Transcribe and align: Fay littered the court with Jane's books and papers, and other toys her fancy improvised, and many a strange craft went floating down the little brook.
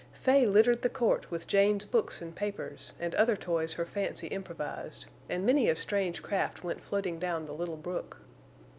Fay 0.13 0.47
littered 0.47 0.81
the 0.81 0.89
court 0.89 1.29
with 1.29 1.45
Jane's 1.45 1.85
books 1.85 2.23
and 2.23 2.35
papers, 2.35 2.93
and 2.99 3.13
other 3.13 3.35
toys 3.35 3.73
her 3.73 3.85
fancy 3.85 4.25
improvised, 4.29 5.05
and 5.29 5.45
many 5.45 5.69
a 5.69 5.75
strange 5.75 6.23
craft 6.23 6.63
went 6.63 6.81
floating 6.81 7.19
down 7.19 7.45
the 7.45 7.53
little 7.53 7.77
brook. 7.77 8.17